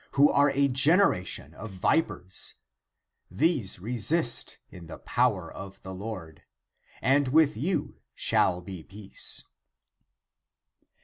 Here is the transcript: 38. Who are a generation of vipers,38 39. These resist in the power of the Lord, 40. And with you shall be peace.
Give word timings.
38. 0.13 0.15
Who 0.15 0.31
are 0.31 0.49
a 0.49 0.67
generation 0.67 1.53
of 1.53 1.69
vipers,38 1.69 2.53
39. 3.29 3.39
These 3.53 3.79
resist 3.79 4.57
in 4.71 4.87
the 4.87 4.97
power 4.97 5.53
of 5.53 5.79
the 5.83 5.93
Lord, 5.93 6.39
40. 7.01 7.01
And 7.15 7.27
with 7.27 7.55
you 7.55 8.01
shall 8.15 8.61
be 8.61 8.81
peace. 8.81 9.43